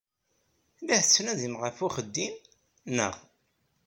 La 0.87 0.97
tettnadim 1.03 1.55
ɣef 1.61 1.77
uxeddim, 1.85 2.35
naɣ? 2.95 3.15